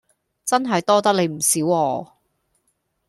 [0.43, 2.17] 真係多得你唔少啊